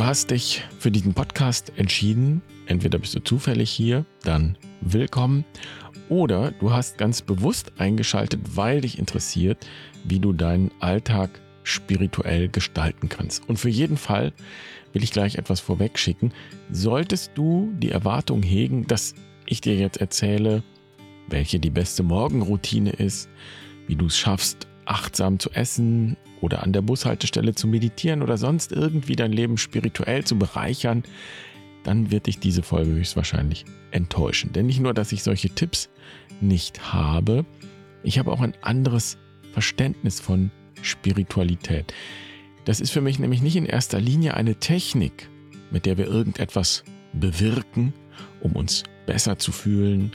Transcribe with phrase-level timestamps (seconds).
[0.00, 2.40] du hast dich für diesen Podcast entschieden.
[2.64, 5.44] Entweder bist du zufällig hier, dann willkommen.
[6.08, 9.66] Oder du hast ganz bewusst eingeschaltet, weil dich interessiert,
[10.04, 11.28] wie du deinen Alltag
[11.64, 13.46] spirituell gestalten kannst.
[13.46, 14.32] Und für jeden Fall
[14.94, 16.32] will ich gleich etwas vorwegschicken.
[16.70, 20.62] Solltest du die Erwartung hegen, dass ich dir jetzt erzähle,
[21.28, 23.28] welche die beste Morgenroutine ist,
[23.86, 28.72] wie du es schaffst, achtsam zu essen oder an der Bushaltestelle zu meditieren oder sonst
[28.72, 31.04] irgendwie dein Leben spirituell zu bereichern,
[31.84, 34.52] dann wird dich diese Folge höchstwahrscheinlich enttäuschen.
[34.52, 35.88] Denn nicht nur, dass ich solche Tipps
[36.40, 37.44] nicht habe,
[38.02, 39.18] ich habe auch ein anderes
[39.52, 40.50] Verständnis von
[40.82, 41.92] Spiritualität.
[42.64, 45.28] Das ist für mich nämlich nicht in erster Linie eine Technik,
[45.70, 47.92] mit der wir irgendetwas bewirken,
[48.40, 50.12] um uns besser zu fühlen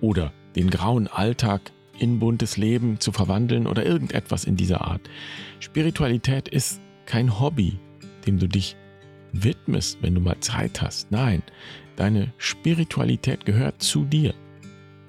[0.00, 5.02] oder den grauen Alltag in buntes Leben zu verwandeln oder irgendetwas in dieser Art.
[5.60, 7.78] Spiritualität ist kein Hobby,
[8.26, 8.76] dem du dich
[9.32, 11.10] widmest, wenn du mal Zeit hast.
[11.10, 11.42] Nein,
[11.96, 14.34] deine Spiritualität gehört zu dir,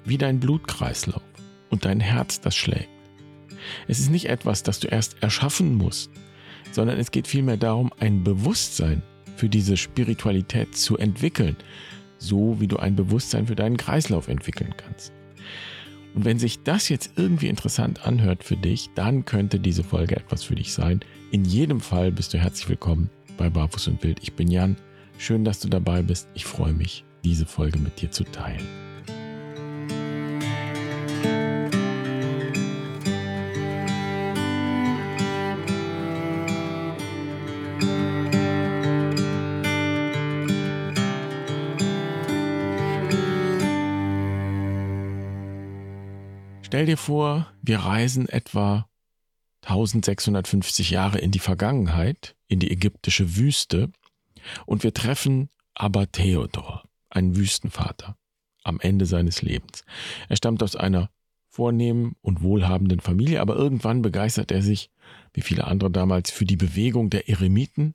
[0.04, 1.22] wie dein Blutkreislauf
[1.70, 2.88] und dein Herz, das schlägt.
[3.88, 6.10] Es ist nicht etwas, das du erst erschaffen musst,
[6.72, 9.02] sondern es geht vielmehr darum, ein Bewusstsein
[9.36, 11.56] für diese Spiritualität zu entwickeln,
[12.18, 15.12] so wie du ein Bewusstsein für deinen Kreislauf entwickeln kannst.
[16.14, 20.42] Und wenn sich das jetzt irgendwie interessant anhört für dich, dann könnte diese Folge etwas
[20.42, 21.00] für dich sein.
[21.30, 24.18] In jedem Fall bist du herzlich willkommen bei Barfuß und Wild.
[24.22, 24.76] Ich bin Jan.
[25.18, 26.28] Schön, dass du dabei bist.
[26.34, 28.89] Ich freue mich, diese Folge mit dir zu teilen.
[46.80, 48.88] Stell dir vor, wir reisen etwa
[49.66, 53.90] 1650 Jahre in die Vergangenheit, in die ägyptische Wüste,
[54.64, 58.16] und wir treffen Abba Theodor, einen Wüstenvater,
[58.64, 59.84] am Ende seines Lebens.
[60.30, 61.10] Er stammt aus einer
[61.50, 64.90] vornehmen und wohlhabenden Familie, aber irgendwann begeistert er sich,
[65.34, 67.94] wie viele andere damals, für die Bewegung der Eremiten.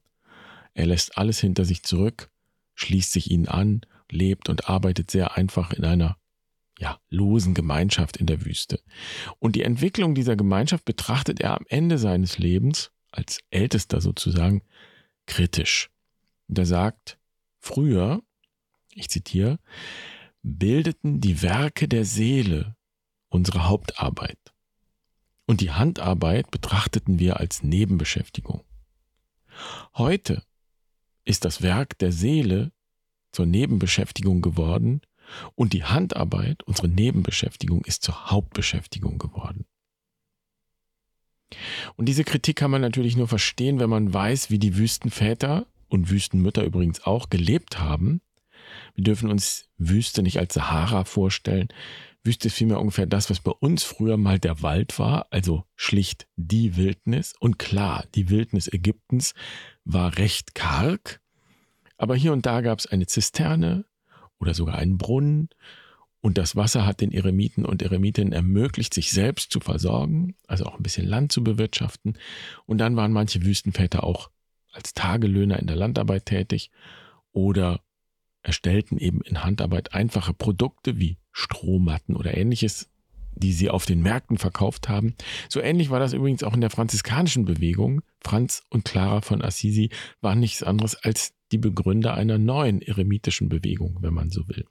[0.76, 2.30] Er lässt alles hinter sich zurück,
[2.76, 6.18] schließt sich ihnen an, lebt und arbeitet sehr einfach in einer
[6.80, 8.82] ja, losen Gemeinschaft in der Wüste.
[9.40, 14.62] Und die Entwicklung dieser Gemeinschaft betrachtet er am Ende seines Lebens, als Ältester sozusagen,
[15.26, 15.90] kritisch.
[16.48, 17.18] Und er sagt,
[17.60, 18.22] früher,
[18.94, 19.60] ich zitiere,
[20.44, 22.76] bildeten die Werke der Seele
[23.30, 24.38] unsere Hauptarbeit.
[25.46, 28.64] Und die Handarbeit betrachteten wir als Nebenbeschäftigung.
[29.94, 30.44] Heute
[31.24, 32.72] ist das Werk der Seele
[33.32, 35.02] zur Nebenbeschäftigung geworden
[35.56, 39.66] und die Handarbeit, unsere Nebenbeschäftigung, ist zur Hauptbeschäftigung geworden.
[41.96, 46.10] Und diese Kritik kann man natürlich nur verstehen, wenn man weiß, wie die Wüstenväter und
[46.10, 48.22] Wüstenmütter übrigens auch gelebt haben.
[48.96, 51.70] Wir dürfen uns Wüste nicht als Sahara vorstellen.
[52.24, 56.28] Wüste ist vielmehr ungefähr das, was bei uns früher mal der Wald war, also schlicht
[56.36, 57.36] die Wildnis.
[57.40, 59.36] Und klar, die Wildnis Ägyptens
[59.84, 61.22] war recht karg,
[61.98, 63.86] aber hier und da gab es eine Zisterne,
[64.40, 65.50] oder sogar einen Brunnen.
[66.22, 70.76] Und das Wasser hat den Eremiten und Eremitinnen ermöglicht, sich selbst zu versorgen, also auch
[70.76, 72.18] ein bisschen Land zu bewirtschaften.
[72.66, 74.32] Und dann waren manche Wüstenväter auch
[74.72, 76.72] als Tagelöhner in der Landarbeit tätig
[77.32, 77.82] oder
[78.42, 82.90] erstellten eben in Handarbeit einfache Produkte wie Strohmatten oder ähnliches,
[83.36, 85.16] die sie auf den Märkten verkauft haben.
[85.50, 88.02] So ähnlich war das übrigens auch in der franziskanischen Bewegung.
[88.24, 89.90] Franz und Clara von Assisi
[90.22, 94.66] waren nichts anderes als die Begründer einer neuen eremitischen Bewegung, wenn man so will.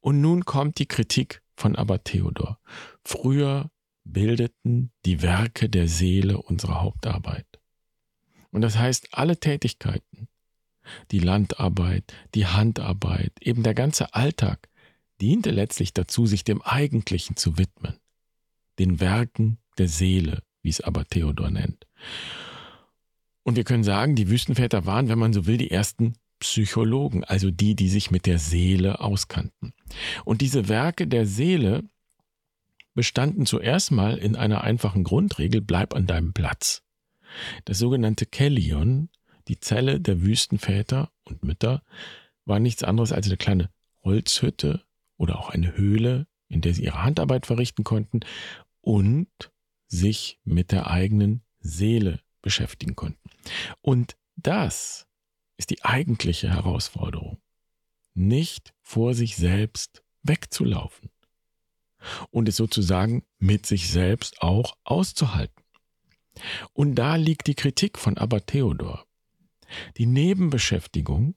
[0.00, 2.58] Und nun kommt die Kritik von Abba Theodor.
[3.04, 3.70] Früher
[4.04, 7.46] bildeten die Werke der Seele unsere Hauptarbeit.
[8.50, 10.28] Und das heißt, alle Tätigkeiten,
[11.10, 14.68] die Landarbeit, die Handarbeit, eben der ganze Alltag,
[15.20, 17.98] diente letztlich dazu, sich dem Eigentlichen zu widmen,
[18.78, 21.86] den Werken der Seele, wie es Abba Theodor nennt.
[23.46, 27.52] Und wir können sagen, die Wüstenväter waren, wenn man so will, die ersten Psychologen, also
[27.52, 29.72] die, die sich mit der Seele auskannten.
[30.24, 31.84] Und diese Werke der Seele
[32.94, 36.82] bestanden zuerst mal in einer einfachen Grundregel, bleib an deinem Platz.
[37.66, 39.10] Das sogenannte Kellion,
[39.46, 41.84] die Zelle der Wüstenväter und Mütter,
[42.46, 43.70] war nichts anderes als eine kleine
[44.02, 44.82] Holzhütte
[45.18, 48.20] oder auch eine Höhle, in der sie ihre Handarbeit verrichten konnten
[48.80, 49.28] und
[49.86, 53.28] sich mit der eigenen Seele beschäftigen konnten.
[53.82, 55.08] Und das
[55.56, 57.40] ist die eigentliche Herausforderung.
[58.14, 61.10] Nicht vor sich selbst wegzulaufen
[62.30, 65.60] und es sozusagen mit sich selbst auch auszuhalten.
[66.72, 69.04] Und da liegt die Kritik von Abba Theodor.
[69.96, 71.34] Die Nebenbeschäftigung,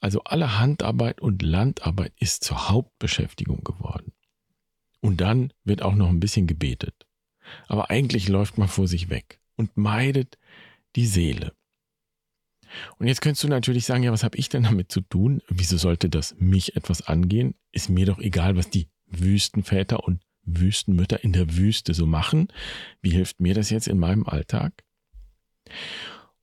[0.00, 4.12] also alle Handarbeit und Landarbeit, ist zur Hauptbeschäftigung geworden.
[5.00, 7.06] Und dann wird auch noch ein bisschen gebetet.
[7.68, 10.38] Aber eigentlich läuft man vor sich weg und meidet
[10.96, 11.52] die Seele.
[12.98, 15.42] Und jetzt könntest du natürlich sagen, ja, was habe ich denn damit zu tun?
[15.48, 17.54] Wieso sollte das mich etwas angehen?
[17.72, 20.22] Ist mir doch egal, was die Wüstenväter und
[20.56, 22.48] Wüstenmütter in der Wüste so machen.
[23.00, 24.84] Wie hilft mir das jetzt in meinem Alltag?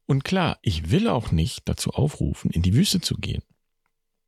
[0.06, 3.42] Und klar, ich will auch nicht dazu aufrufen, in die Wüste zu gehen.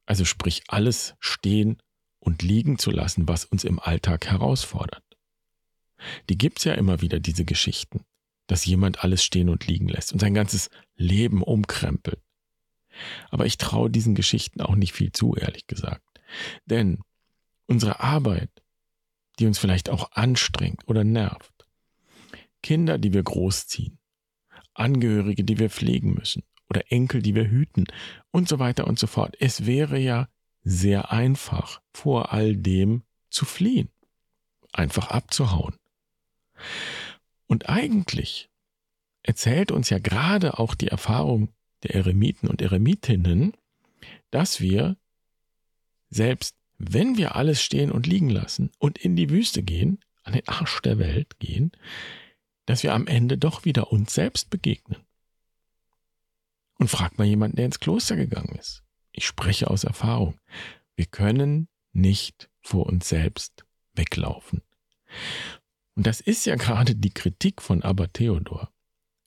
[0.05, 1.77] Also sprich, alles stehen
[2.19, 5.03] und liegen zu lassen, was uns im Alltag herausfordert.
[6.29, 8.01] Die gibt's ja immer wieder, diese Geschichten,
[8.47, 12.21] dass jemand alles stehen und liegen lässt und sein ganzes Leben umkrempelt.
[13.29, 16.01] Aber ich traue diesen Geschichten auch nicht viel zu, ehrlich gesagt.
[16.65, 16.99] Denn
[17.67, 18.49] unsere Arbeit,
[19.39, 21.53] die uns vielleicht auch anstrengt oder nervt,
[22.63, 23.99] Kinder, die wir großziehen,
[24.73, 27.85] Angehörige, die wir pflegen müssen oder Enkel, die wir hüten
[28.31, 29.35] und so weiter und so fort.
[29.39, 30.27] Es wäre ja
[30.63, 33.89] sehr einfach, vor all dem zu fliehen,
[34.73, 35.75] einfach abzuhauen.
[37.47, 38.49] Und eigentlich
[39.23, 41.49] erzählt uns ja gerade auch die Erfahrung
[41.83, 43.53] der Eremiten und Eremitinnen,
[44.31, 44.97] dass wir
[46.09, 50.47] selbst wenn wir alles stehen und liegen lassen und in die Wüste gehen, an den
[50.47, 51.71] Arsch der Welt gehen,
[52.65, 55.03] dass wir am Ende doch wieder uns selbst begegnen.
[56.77, 58.83] Und fragt mal jemanden, der ins Kloster gegangen ist.
[59.11, 60.39] Ich spreche aus Erfahrung.
[60.95, 63.65] Wir können nicht vor uns selbst
[63.95, 64.61] weglaufen.
[65.97, 68.71] Und das ist ja gerade die Kritik von Abba Theodor.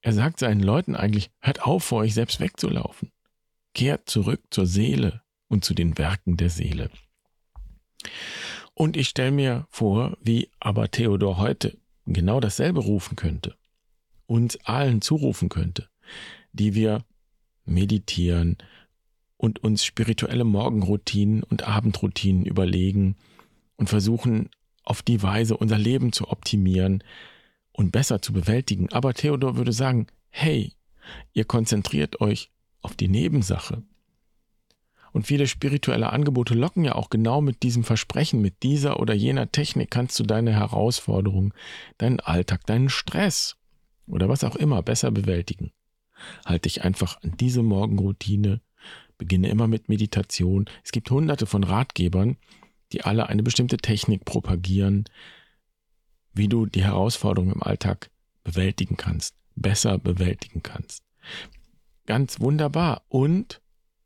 [0.03, 3.11] Er sagt seinen Leuten eigentlich, hört auf, vor euch selbst wegzulaufen.
[3.75, 6.89] Kehrt zurück zur Seele und zu den Werken der Seele.
[8.73, 11.77] Und ich stelle mir vor, wie Abba Theodor heute
[12.07, 13.57] genau dasselbe rufen könnte,
[14.27, 15.89] uns allen zurufen könnte,
[16.53, 17.05] die wir
[17.65, 18.57] meditieren
[19.37, 23.17] und uns spirituelle Morgenroutinen und Abendroutinen überlegen
[23.77, 24.51] und versuchen
[24.85, 27.03] auf die Weise unser Leben zu optimieren
[27.73, 28.93] und besser zu bewältigen.
[28.93, 30.73] Aber Theodor würde sagen, hey,
[31.33, 32.51] ihr konzentriert euch
[32.83, 33.83] auf die Nebensache.
[35.13, 39.51] Und viele spirituelle Angebote locken ja auch genau mit diesem Versprechen, mit dieser oder jener
[39.51, 41.53] Technik kannst du deine Herausforderungen,
[41.99, 43.57] deinen Alltag, deinen Stress
[44.07, 45.73] oder was auch immer besser bewältigen.
[46.45, 48.61] Halt dich einfach an diese Morgenroutine,
[49.19, 50.67] beginne immer mit Meditation.
[50.85, 52.37] Es gibt hunderte von Ratgebern,
[52.93, 55.05] die alle eine bestimmte Technik propagieren,
[56.33, 58.11] wie du die Herausforderungen im Alltag
[58.45, 61.05] bewältigen kannst, besser bewältigen kannst.
[62.07, 63.03] Ganz wunderbar.
[63.09, 63.61] Und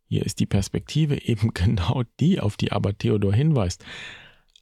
[0.06, 3.84] hier ist die Perspektive eben genau die, auf die aber Theodor hinweist.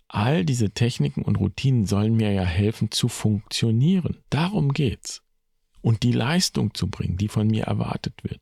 [0.08, 4.19] All diese Techniken und Routinen sollen mir ja helfen zu funktionieren.
[4.28, 5.22] Darum geht's.
[5.80, 8.40] Und die Leistung zu bringen, die von mir erwartet wird.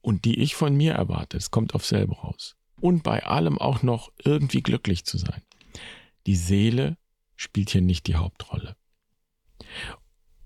[0.00, 1.36] Und die ich von mir erwarte.
[1.36, 2.55] Es kommt auf selber raus.
[2.80, 5.42] Und bei allem auch noch irgendwie glücklich zu sein.
[6.26, 6.96] Die Seele
[7.36, 8.76] spielt hier nicht die Hauptrolle.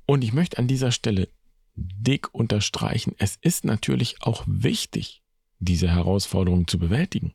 [0.07, 1.29] Und ich möchte an dieser Stelle
[1.75, 5.23] dick unterstreichen, es ist natürlich auch wichtig,
[5.59, 7.35] diese Herausforderung zu bewältigen.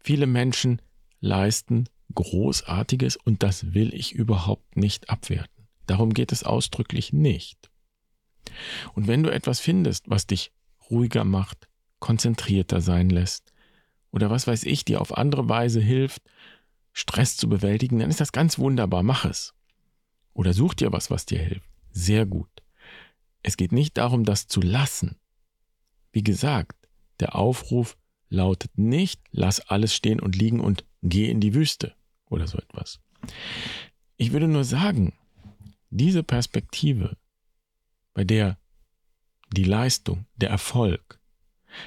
[0.00, 0.80] Viele Menschen
[1.20, 5.68] leisten Großartiges und das will ich überhaupt nicht abwerten.
[5.86, 7.70] Darum geht es ausdrücklich nicht.
[8.94, 10.52] Und wenn du etwas findest, was dich
[10.90, 11.68] ruhiger macht,
[12.00, 13.51] konzentrierter sein lässt
[14.12, 16.22] oder was weiß ich, dir auf andere Weise hilft,
[16.92, 19.54] Stress zu bewältigen, dann ist das ganz wunderbar, mach es.
[20.34, 21.68] Oder such dir was, was dir hilft.
[21.90, 22.48] Sehr gut.
[23.42, 25.16] Es geht nicht darum, das zu lassen.
[26.12, 26.76] Wie gesagt,
[27.20, 27.96] der Aufruf
[28.28, 31.94] lautet nicht, lass alles stehen und liegen und geh in die Wüste
[32.26, 33.00] oder so etwas.
[34.16, 35.14] Ich würde nur sagen,
[35.90, 37.16] diese Perspektive,
[38.14, 38.58] bei der
[39.54, 41.20] die Leistung, der Erfolg,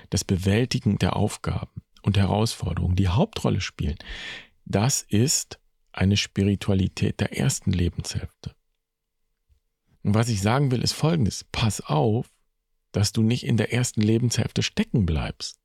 [0.10, 3.98] das Bewältigen der Aufgaben und Herausforderungen die Hauptrolle spielen,
[4.66, 5.60] das ist
[5.92, 8.56] eine Spiritualität der ersten Lebenshälfte.
[10.04, 11.46] Und was ich sagen will, ist folgendes.
[11.52, 12.32] Pass auf,
[12.92, 15.60] dass du nicht in der ersten Lebenshälfte stecken bleibst.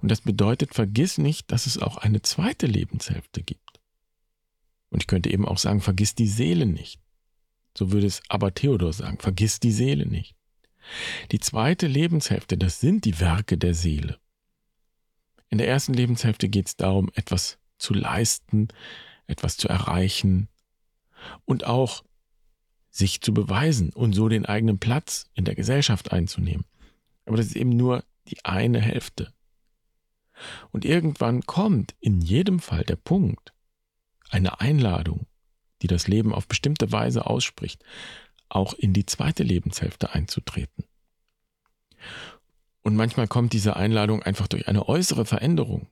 [0.00, 3.80] Und das bedeutet, vergiss nicht, dass es auch eine zweite Lebenshälfte gibt.
[4.90, 7.00] Und ich könnte eben auch sagen, vergiss die Seele nicht.
[7.76, 10.36] So würde es aber Theodor sagen, vergiss die Seele nicht.
[11.30, 14.18] Die zweite Lebenshälfte, das sind die Werke der Seele.
[15.52, 18.68] In der ersten Lebenshälfte geht es darum, etwas zu leisten,
[19.26, 20.48] etwas zu erreichen
[21.44, 22.04] und auch
[22.88, 26.64] sich zu beweisen und so den eigenen Platz in der Gesellschaft einzunehmen.
[27.26, 29.30] Aber das ist eben nur die eine Hälfte.
[30.70, 33.52] Und irgendwann kommt in jedem Fall der Punkt,
[34.30, 35.26] eine Einladung,
[35.82, 37.84] die das Leben auf bestimmte Weise ausspricht,
[38.48, 40.86] auch in die zweite Lebenshälfte einzutreten.
[42.82, 45.88] Und manchmal kommt diese Einladung einfach durch eine äußere Veränderung,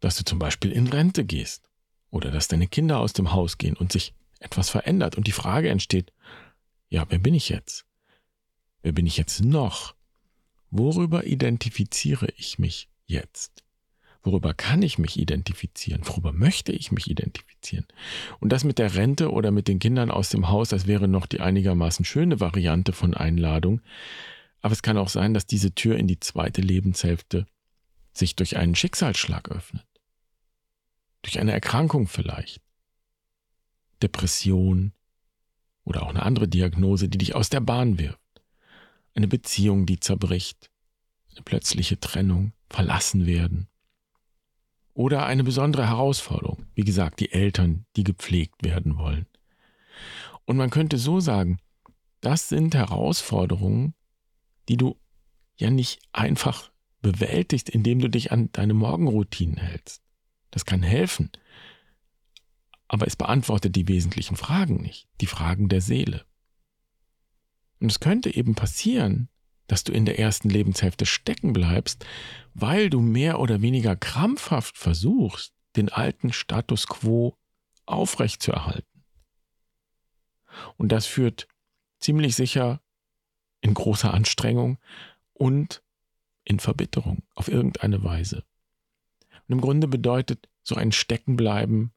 [0.00, 1.68] dass du zum Beispiel in Rente gehst
[2.10, 5.70] oder dass deine Kinder aus dem Haus gehen und sich etwas verändert und die Frage
[5.70, 6.12] entsteht,
[6.88, 7.86] ja, wer bin ich jetzt?
[8.82, 9.94] Wer bin ich jetzt noch?
[10.70, 13.64] Worüber identifiziere ich mich jetzt?
[14.22, 16.02] Worüber kann ich mich identifizieren?
[16.04, 17.86] Worüber möchte ich mich identifizieren?
[18.38, 21.26] Und das mit der Rente oder mit den Kindern aus dem Haus, das wäre noch
[21.26, 23.80] die einigermaßen schöne Variante von Einladung.
[24.62, 27.46] Aber es kann auch sein, dass diese Tür in die zweite Lebenshälfte
[28.12, 29.86] sich durch einen Schicksalsschlag öffnet.
[31.22, 32.60] Durch eine Erkrankung vielleicht.
[34.02, 34.92] Depression
[35.84, 38.18] oder auch eine andere Diagnose, die dich aus der Bahn wirft.
[39.14, 40.70] Eine Beziehung, die zerbricht.
[41.32, 43.68] Eine plötzliche Trennung, verlassen werden.
[44.94, 46.66] Oder eine besondere Herausforderung.
[46.74, 49.26] Wie gesagt, die Eltern, die gepflegt werden wollen.
[50.44, 51.58] Und man könnte so sagen,
[52.20, 53.94] das sind Herausforderungen,
[54.68, 54.98] die du
[55.56, 60.02] ja nicht einfach bewältigst, indem du dich an deine Morgenroutinen hältst.
[60.50, 61.30] Das kann helfen.
[62.88, 66.24] Aber es beantwortet die wesentlichen Fragen nicht, die Fragen der Seele.
[67.80, 69.28] Und es könnte eben passieren,
[69.66, 72.04] dass du in der ersten Lebenshälfte stecken bleibst,
[72.54, 77.36] weil du mehr oder weniger krampfhaft versuchst, den alten Status quo
[77.86, 79.04] aufrechtzuerhalten.
[80.76, 81.48] Und das führt
[81.98, 82.82] ziemlich sicher
[83.62, 84.78] in großer Anstrengung
[85.32, 85.82] und
[86.44, 88.44] in Verbitterung auf irgendeine Weise.
[89.48, 91.92] Und im Grunde bedeutet so ein Steckenbleiben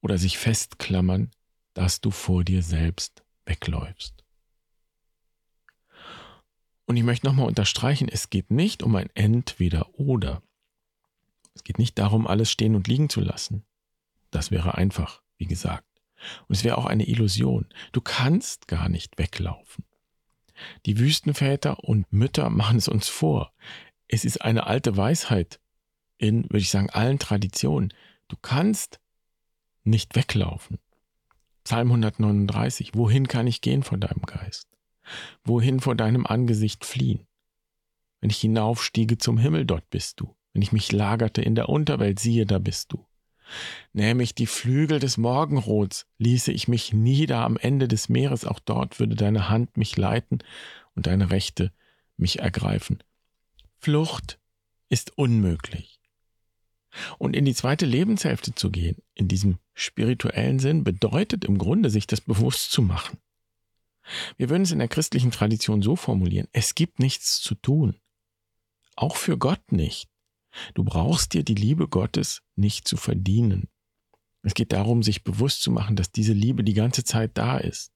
[0.00, 1.30] oder sich festklammern,
[1.74, 4.24] dass du vor dir selbst wegläufst.
[6.86, 10.42] Und ich möchte nochmal unterstreichen, es geht nicht um ein Entweder-Oder.
[11.54, 13.64] Es geht nicht darum, alles stehen und liegen zu lassen.
[14.30, 15.84] Das wäre einfach, wie gesagt.
[16.48, 17.66] Und es wäre auch eine Illusion.
[17.92, 19.84] Du kannst gar nicht weglaufen.
[20.86, 23.52] Die Wüstenväter und Mütter machen es uns vor.
[24.08, 25.60] Es ist eine alte Weisheit
[26.18, 27.92] in, würde ich sagen, allen Traditionen.
[28.28, 29.00] Du kannst
[29.84, 30.78] nicht weglaufen.
[31.64, 32.92] Psalm 139.
[32.94, 34.68] Wohin kann ich gehen von deinem Geist?
[35.44, 37.26] Wohin vor deinem Angesicht fliehen?
[38.20, 40.34] Wenn ich hinaufstiege zum Himmel, dort bist du.
[40.52, 43.04] Wenn ich mich lagerte in der Unterwelt, siehe, da bist du.
[43.92, 48.58] Nähme ich die Flügel des Morgenrots, ließe ich mich nieder am Ende des Meeres, auch
[48.58, 50.38] dort würde deine Hand mich leiten
[50.94, 51.72] und deine Rechte
[52.16, 53.02] mich ergreifen.
[53.78, 54.38] Flucht
[54.88, 56.00] ist unmöglich.
[57.18, 62.06] Und in die zweite Lebenshälfte zu gehen, in diesem spirituellen Sinn, bedeutet im Grunde, sich
[62.06, 63.18] das bewusst zu machen.
[64.36, 67.96] Wir würden es in der christlichen Tradition so formulieren, es gibt nichts zu tun.
[68.94, 70.08] Auch für Gott nicht.
[70.74, 73.68] Du brauchst dir die Liebe Gottes nicht zu verdienen.
[74.42, 77.92] Es geht darum, sich bewusst zu machen, dass diese Liebe die ganze Zeit da ist.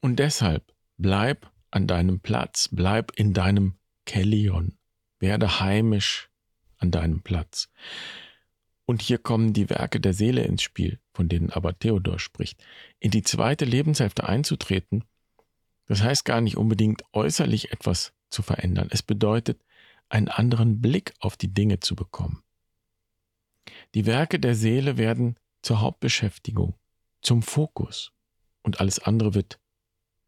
[0.00, 4.76] Und deshalb bleib an deinem Platz, bleib in deinem Kellion,
[5.18, 6.30] werde heimisch
[6.76, 7.70] an deinem Platz.
[8.84, 12.62] Und hier kommen die Werke der Seele ins Spiel, von denen aber Theodor spricht.
[13.00, 15.04] In die zweite Lebenshälfte einzutreten,
[15.86, 18.88] das heißt gar nicht unbedingt äußerlich etwas zu verändern.
[18.90, 19.63] Es bedeutet,
[20.14, 22.42] einen anderen Blick auf die Dinge zu bekommen.
[23.94, 26.74] Die Werke der Seele werden zur Hauptbeschäftigung,
[27.20, 28.12] zum Fokus
[28.62, 29.58] und alles andere wird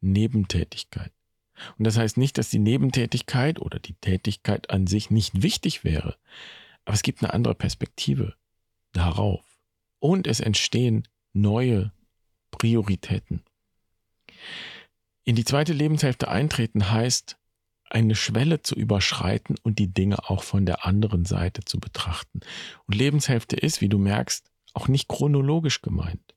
[0.00, 1.12] Nebentätigkeit.
[1.78, 6.16] Und das heißt nicht, dass die Nebentätigkeit oder die Tätigkeit an sich nicht wichtig wäre,
[6.85, 8.35] aber es gibt eine andere Perspektive
[8.93, 9.45] darauf.
[10.00, 11.93] Und es entstehen neue
[12.50, 13.45] Prioritäten.
[15.25, 17.38] In die zweite Lebenshälfte eintreten heißt,
[17.88, 22.40] eine Schwelle zu überschreiten und die Dinge auch von der anderen Seite zu betrachten.
[22.87, 26.35] Und Lebenshälfte ist, wie du merkst, auch nicht chronologisch gemeint.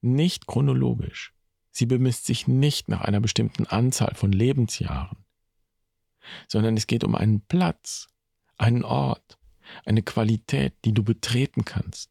[0.00, 1.32] Nicht chronologisch.
[1.70, 5.24] Sie bemisst sich nicht nach einer bestimmten Anzahl von Lebensjahren,
[6.48, 8.08] sondern es geht um einen Platz,
[8.58, 9.38] einen Ort,
[9.86, 12.10] eine Qualität, die du betreten kannst.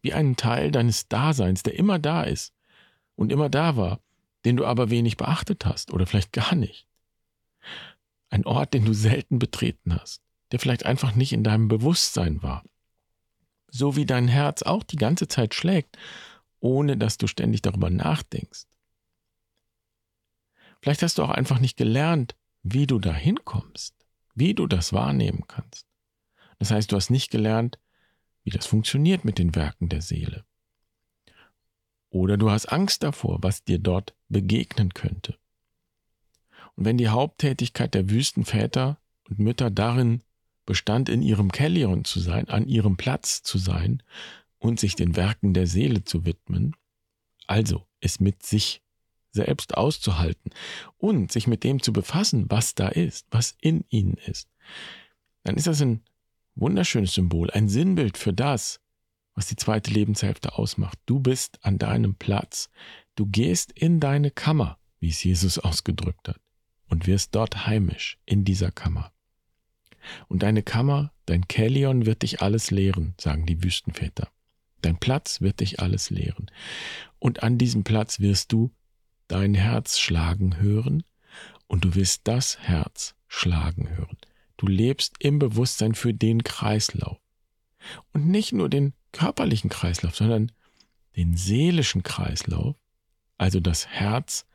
[0.00, 2.54] Wie einen Teil deines Daseins, der immer da ist
[3.14, 4.00] und immer da war,
[4.44, 6.86] den du aber wenig beachtet hast oder vielleicht gar nicht.
[8.30, 12.64] Ein Ort, den du selten betreten hast, der vielleicht einfach nicht in deinem Bewusstsein war.
[13.68, 15.96] So wie dein Herz auch die ganze Zeit schlägt,
[16.60, 18.66] ohne dass du ständig darüber nachdenkst.
[20.80, 23.94] Vielleicht hast du auch einfach nicht gelernt, wie du da hinkommst,
[24.34, 25.86] wie du das wahrnehmen kannst.
[26.58, 27.78] Das heißt, du hast nicht gelernt,
[28.44, 30.44] wie das funktioniert mit den Werken der Seele.
[32.12, 35.38] Oder du hast Angst davor, was dir dort begegnen könnte.
[36.76, 40.22] Und wenn die Haupttätigkeit der Wüstenväter und Mütter darin
[40.66, 44.02] bestand, in ihrem Kellion zu sein, an ihrem Platz zu sein
[44.58, 46.76] und sich den Werken der Seele zu widmen,
[47.46, 48.82] also es mit sich
[49.30, 50.50] selbst auszuhalten
[50.98, 54.50] und sich mit dem zu befassen, was da ist, was in ihnen ist,
[55.44, 56.02] dann ist das ein
[56.56, 58.81] wunderschönes Symbol, ein Sinnbild für das,
[59.34, 60.98] was die zweite Lebenshälfte ausmacht.
[61.06, 62.70] Du bist an deinem Platz.
[63.14, 66.40] Du gehst in deine Kammer, wie es Jesus ausgedrückt hat,
[66.88, 69.12] und wirst dort heimisch in dieser Kammer.
[70.28, 74.28] Und deine Kammer, dein Kellion wird dich alles lehren, sagen die Wüstenväter.
[74.80, 76.50] Dein Platz wird dich alles lehren.
[77.18, 78.72] Und an diesem Platz wirst du
[79.28, 81.04] dein Herz schlagen hören
[81.68, 84.18] und du wirst das Herz schlagen hören.
[84.56, 87.18] Du lebst im Bewusstsein für den Kreislauf.
[88.12, 90.52] Und nicht nur den körperlichen Kreislauf, sondern
[91.16, 92.76] den seelischen Kreislauf,
[93.38, 94.46] also das Herz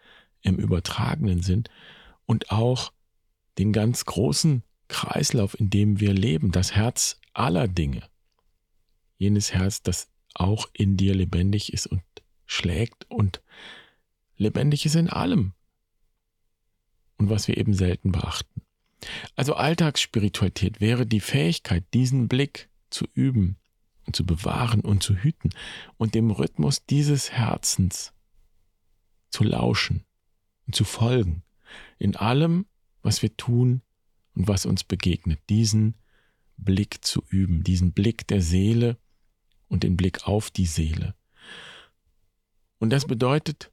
[0.42, 1.64] im übertragenen Sinn
[2.26, 2.92] und auch
[3.58, 8.04] den ganz großen Kreislauf, in dem wir leben, das Herz aller Dinge.
[9.18, 12.04] Jenes Herz, das auch in dir lebendig ist und
[12.46, 13.42] schlägt und
[14.38, 15.54] lebendig ist in allem.
[17.18, 18.62] Und was wir eben selten beachten.
[19.36, 23.58] Also Alltagsspiritualität wäre die Fähigkeit, diesen Blick zu üben
[24.14, 25.50] zu bewahren und zu hüten
[25.98, 28.14] und dem Rhythmus dieses Herzens
[29.30, 30.06] zu lauschen
[30.66, 31.44] und zu folgen
[31.98, 32.66] in allem,
[33.02, 33.82] was wir tun
[34.36, 35.96] und was uns begegnet, diesen
[36.58, 38.98] Blick zu üben, diesen Blick der Seele
[39.68, 41.16] und den Blick auf die Seele.
[42.80, 43.72] Und das bedeutet,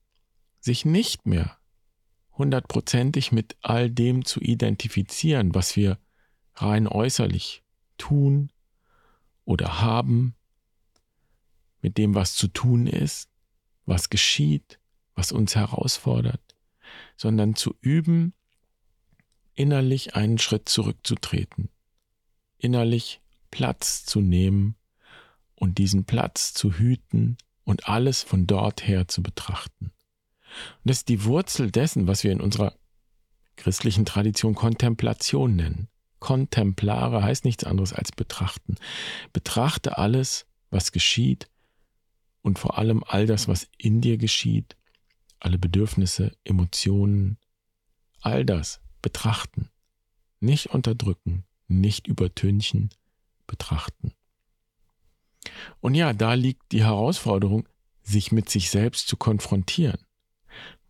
[0.60, 1.58] sich nicht mehr
[2.32, 5.98] hundertprozentig mit all dem zu identifizieren, was wir
[6.54, 7.62] rein äußerlich
[7.98, 8.50] tun
[9.44, 10.34] oder haben,
[11.80, 13.28] mit dem, was zu tun ist,
[13.86, 14.78] was geschieht,
[15.14, 16.56] was uns herausfordert,
[17.16, 18.32] sondern zu üben,
[19.54, 21.68] innerlich einen Schritt zurückzutreten,
[22.58, 23.20] innerlich
[23.50, 24.76] Platz zu nehmen
[25.54, 29.86] und diesen Platz zu hüten und alles von dort her zu betrachten.
[29.86, 32.74] Und das ist die Wurzel dessen, was wir in unserer
[33.56, 35.88] christlichen Tradition Kontemplation nennen.
[36.24, 38.76] Kontemplare heißt nichts anderes als betrachten.
[39.32, 41.48] Betrachte alles, was geschieht
[42.42, 44.76] und vor allem all das, was in dir geschieht,
[45.38, 47.36] alle Bedürfnisse, Emotionen,
[48.20, 49.68] all das betrachten.
[50.40, 52.90] Nicht unterdrücken, nicht übertünchen,
[53.46, 54.12] betrachten.
[55.80, 57.68] Und ja, da liegt die Herausforderung,
[58.02, 59.98] sich mit sich selbst zu konfrontieren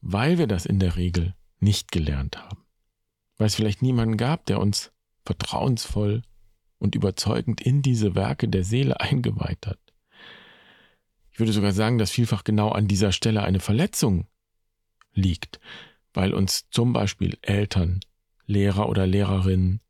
[0.07, 2.62] weil wir das in der Regel nicht gelernt haben.
[3.38, 4.92] Weil es vielleicht niemanden gab, der uns
[5.24, 6.22] vertrauensvoll
[6.78, 9.78] und überzeugend in diese Werke der Seele eingeweiht hat.
[11.30, 14.26] Ich würde sogar sagen, dass vielfach genau an dieser Stelle eine Verletzung
[15.12, 15.60] liegt,
[16.12, 18.00] weil uns zum Beispiel Eltern,
[18.46, 19.80] Lehrer oder Lehrerinnen,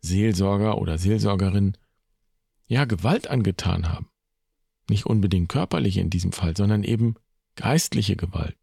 [0.00, 1.76] Seelsorger oder Seelsorgerin
[2.66, 4.08] ja Gewalt angetan haben.
[4.88, 7.14] Nicht unbedingt körperliche in diesem Fall, sondern eben
[7.54, 8.56] geistliche Gewalt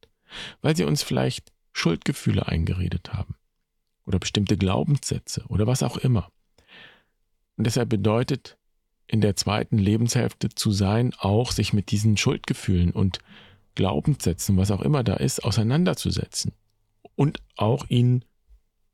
[0.61, 3.35] weil sie uns vielleicht Schuldgefühle eingeredet haben
[4.07, 6.31] oder bestimmte Glaubenssätze oder was auch immer.
[7.57, 8.57] Und deshalb bedeutet
[9.07, 13.19] in der zweiten Lebenshälfte zu sein, auch sich mit diesen Schuldgefühlen und
[13.75, 16.53] Glaubenssätzen, was auch immer da ist, auseinanderzusetzen
[17.15, 18.25] und auch ihnen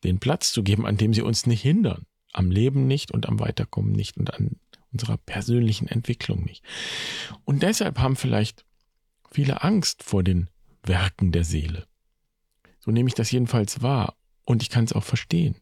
[0.04, 3.39] den Platz zu geben, an dem sie uns nicht hindern, am Leben nicht und am
[3.39, 4.58] Weiterkommen nicht und an
[4.91, 6.63] unserer persönlichen Entwicklung nicht.
[7.45, 8.65] Und deshalb haben vielleicht
[9.32, 10.49] viele Angst vor den
[10.84, 11.88] Werken der Seele.
[12.80, 15.56] So nehme ich das jedenfalls wahr und ich kann es auch verstehen.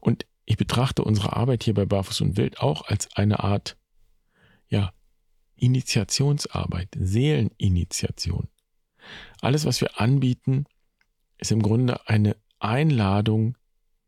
[0.00, 3.76] Und ich betrachte unsere Arbeit hier bei Barfuß und Wild auch als eine Art,
[4.68, 4.92] ja,
[5.54, 8.48] Initiationsarbeit, Seeleninitiation.
[9.40, 10.66] Alles, was wir anbieten,
[11.38, 13.56] ist im Grunde eine Einladung,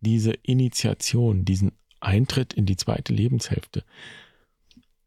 [0.01, 3.85] diese Initiation, diesen Eintritt in die zweite Lebenshälfte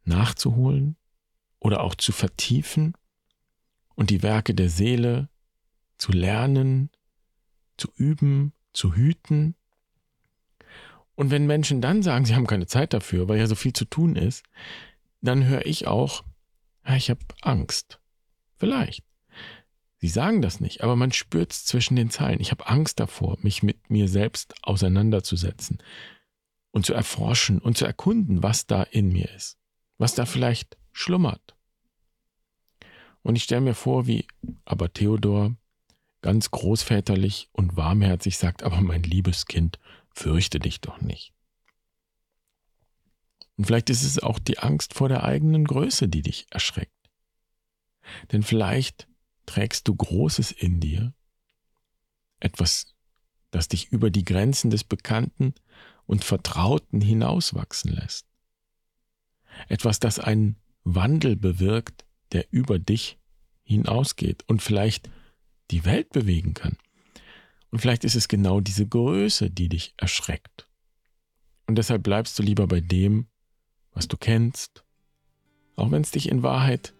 [0.03, 0.95] nachzuholen
[1.59, 2.93] oder auch zu vertiefen
[3.95, 5.29] und die Werke der Seele
[5.97, 6.89] zu lernen,
[7.77, 9.55] zu üben, zu hüten.
[11.15, 13.85] Und wenn Menschen dann sagen, sie haben keine Zeit dafür, weil ja so viel zu
[13.85, 14.43] tun ist,
[15.21, 16.23] dann höre ich auch,
[16.85, 17.99] ja, ich habe Angst.
[18.55, 19.03] Vielleicht.
[19.99, 22.39] Sie sagen das nicht, aber man spürt es zwischen den Zeilen.
[22.39, 25.79] Ich habe Angst davor, mich mit mir selbst auseinanderzusetzen
[26.71, 29.57] und zu erforschen und zu erkunden, was da in mir ist,
[29.97, 31.55] was da vielleicht schlummert.
[33.23, 34.27] Und ich stelle mir vor, wie
[34.65, 35.55] aber Theodor
[36.21, 39.79] ganz großväterlich und warmherzig sagt, aber mein liebes Kind,
[40.11, 41.33] fürchte dich doch nicht.
[43.55, 46.93] Und vielleicht ist es auch die Angst vor der eigenen Größe, die dich erschreckt.
[48.31, 49.07] Denn vielleicht
[49.45, 51.13] trägst du Großes in dir,
[52.39, 52.95] etwas,
[53.51, 55.55] das dich über die Grenzen des Bekannten
[56.05, 58.27] und Vertrauten hinauswachsen lässt.
[59.67, 63.17] Etwas, das einen Wandel bewirkt, der über dich
[63.63, 65.09] hinausgeht und vielleicht
[65.71, 66.77] die Welt bewegen kann.
[67.71, 70.67] Und vielleicht ist es genau diese Größe, die dich erschreckt.
[71.67, 73.27] Und deshalb bleibst du lieber bei dem,
[73.93, 74.83] was du kennst,
[75.75, 76.93] auch wenn es dich in Wahrheit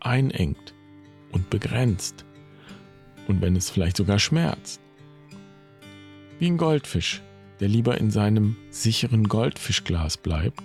[0.00, 0.74] einengt
[1.32, 2.24] und begrenzt
[3.26, 4.80] und wenn es vielleicht sogar schmerzt.
[6.38, 7.22] Wie ein Goldfisch,
[7.60, 10.62] der lieber in seinem sicheren Goldfischglas bleibt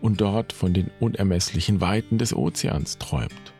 [0.00, 3.52] und dort von den unermesslichen Weiten des Ozeans träumt.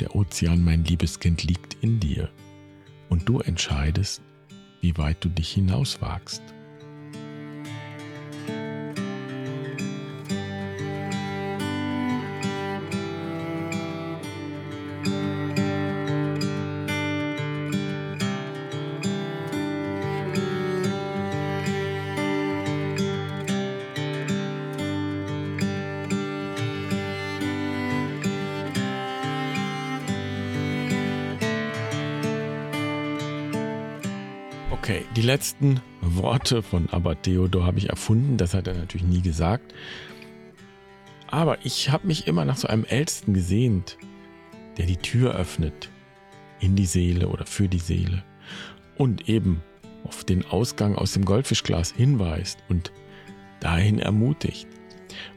[0.00, 2.30] Der Ozean, mein liebes Kind, liegt in dir
[3.10, 4.22] und du entscheidest,
[4.80, 6.42] wie weit du dich hinauswagst.
[35.30, 38.36] Letzten Worte von Abbot Theodor habe ich erfunden.
[38.36, 39.72] Das hat er natürlich nie gesagt.
[41.28, 43.96] Aber ich habe mich immer nach so einem Ältesten gesehnt,
[44.76, 45.88] der die Tür öffnet
[46.58, 48.24] in die Seele oder für die Seele
[48.96, 49.62] und eben
[50.02, 52.90] auf den Ausgang aus dem Goldfischglas hinweist und
[53.60, 54.66] dahin ermutigt.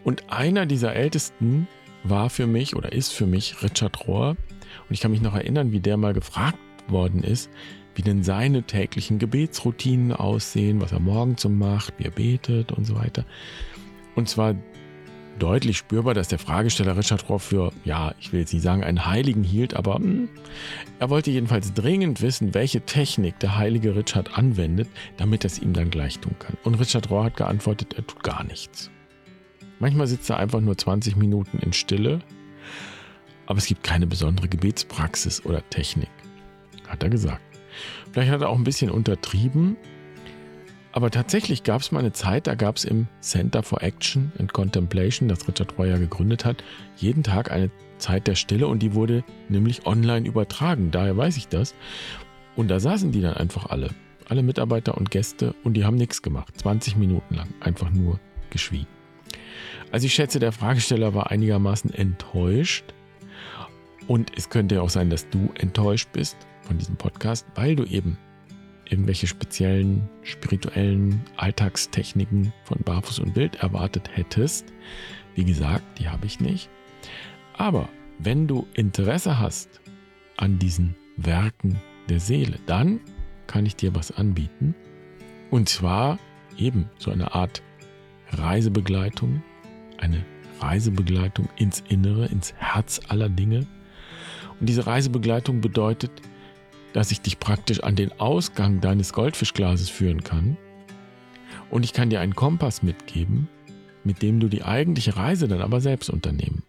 [0.03, 1.67] Und einer dieser Ältesten
[2.03, 4.29] war für mich oder ist für mich Richard Rohr.
[4.29, 7.51] Und ich kann mich noch erinnern, wie der mal gefragt worden ist,
[7.95, 12.85] wie denn seine täglichen Gebetsroutinen aussehen, was er morgens so macht, wie er betet und
[12.85, 13.25] so weiter.
[14.15, 14.55] Und zwar
[15.39, 19.05] deutlich spürbar, dass der Fragesteller Richard Rohr für, ja, ich will jetzt nicht sagen einen
[19.05, 20.29] Heiligen hielt, aber mh, hm,
[20.99, 25.73] er wollte jedenfalls dringend wissen, welche Technik der heilige Richard anwendet, damit er es ihm
[25.73, 26.57] dann gleich tun kann.
[26.63, 28.91] Und Richard Rohr hat geantwortet, er tut gar nichts.
[29.79, 32.19] Manchmal sitzt er einfach nur 20 Minuten in Stille,
[33.45, 36.09] aber es gibt keine besondere Gebetspraxis oder Technik,
[36.87, 37.41] hat er gesagt.
[38.11, 39.77] Vielleicht hat er auch ein bisschen untertrieben.
[40.93, 44.53] Aber tatsächlich gab es mal eine Zeit, da gab es im Center for Action and
[44.53, 46.63] Contemplation, das Richard Royer gegründet hat,
[46.97, 50.91] jeden Tag eine Zeit der Stille und die wurde nämlich online übertragen.
[50.91, 51.73] Daher weiß ich das.
[52.55, 53.89] Und da saßen die dann einfach alle.
[54.29, 56.53] Alle Mitarbeiter und Gäste und die haben nichts gemacht.
[56.59, 57.47] 20 Minuten lang.
[57.59, 58.19] Einfach nur
[58.51, 58.87] geschwiegen.
[59.91, 62.85] Also ich schätze, der Fragesteller war einigermaßen enttäuscht.
[64.07, 68.17] Und es könnte auch sein, dass du enttäuscht bist von diesem Podcast, weil du eben
[68.89, 74.65] irgendwelche speziellen spirituellen Alltagstechniken von Barfuß und Bild erwartet hättest.
[75.35, 76.69] Wie gesagt, die habe ich nicht.
[77.57, 79.81] Aber wenn du Interesse hast
[80.37, 82.99] an diesen Werken der Seele, dann
[83.47, 84.75] kann ich dir was anbieten.
[85.49, 86.19] Und zwar
[86.57, 87.61] eben so eine Art
[88.31, 89.43] Reisebegleitung,
[89.97, 90.25] eine
[90.59, 93.67] Reisebegleitung ins Innere, ins Herz aller Dinge.
[94.59, 96.11] Und diese Reisebegleitung bedeutet,
[96.93, 100.57] dass ich dich praktisch an den Ausgang deines Goldfischglases führen kann.
[101.69, 103.49] Und ich kann dir einen Kompass mitgeben,
[104.03, 106.63] mit dem du die eigentliche Reise dann aber selbst unternehmen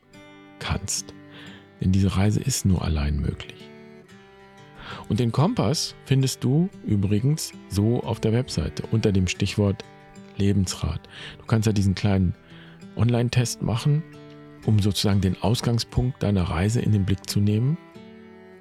[0.58, 1.14] kannst.
[1.80, 3.70] Denn diese Reise ist nur allein möglich.
[5.08, 9.84] Und den Kompass findest du übrigens so auf der Webseite unter dem Stichwort
[10.36, 11.00] Lebensrat.
[11.38, 12.34] Du kannst ja diesen kleinen
[12.96, 14.02] Online-Test machen,
[14.64, 17.76] um sozusagen den Ausgangspunkt deiner Reise in den Blick zu nehmen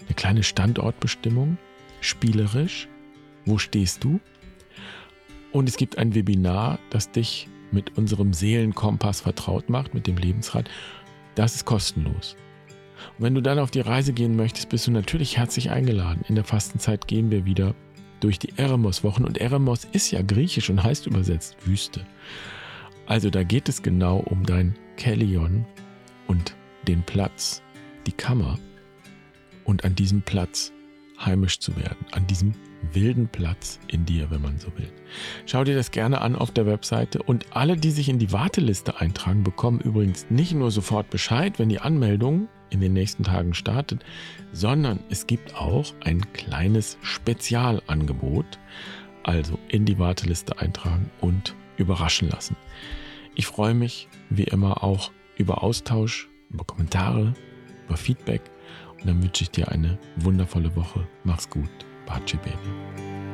[0.06, 1.58] eine kleine Standortbestimmung,
[2.02, 2.88] spielerisch.
[3.46, 4.20] Wo stehst du?
[5.52, 10.70] Und es gibt ein Webinar, das dich mit unserem Seelenkompass vertraut macht, mit dem Lebensrad.
[11.36, 12.36] Das ist kostenlos.
[13.18, 16.24] Und wenn du dann auf die Reise gehen möchtest, bist du natürlich herzlich eingeladen.
[16.28, 17.76] In der Fastenzeit gehen wir wieder
[18.20, 19.26] durch die Eremos-Wochen.
[19.26, 22.06] Und Eremos ist ja griechisch und heißt übersetzt Wüste.
[23.06, 25.66] Also da geht es genau um dein Kellion
[26.28, 26.56] und
[26.88, 27.62] den Platz,
[28.08, 28.58] die Kammer,
[29.64, 30.72] und an diesem Platz
[31.20, 32.54] heimisch zu werden, an diesem
[32.92, 34.92] wilden Platz in dir, wenn man so will.
[35.46, 39.00] Schau dir das gerne an auf der Webseite und alle, die sich in die Warteliste
[39.00, 44.04] eintragen, bekommen übrigens nicht nur sofort Bescheid, wenn die Anmeldung in den nächsten Tagen startet,
[44.52, 48.60] sondern es gibt auch ein kleines Spezialangebot,
[49.24, 52.56] also in die Warteliste eintragen und überraschen lassen.
[53.36, 57.34] Ich freue mich wie immer auch über Austausch, über Kommentare,
[57.88, 58.42] über Feedback
[59.04, 61.06] und dann wünsche ich dir eine wundervolle Woche.
[61.24, 61.70] Mach's gut.
[62.06, 63.33] Baci Baby.